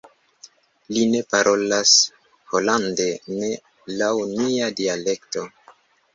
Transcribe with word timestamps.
Li 0.95 1.03
ne 1.11 1.19
parolas 1.33 1.91
holande, 2.55 3.07
nek 3.35 3.93
laŭ 4.01 4.11
nia 4.35 4.73
dialekto. 4.83 5.47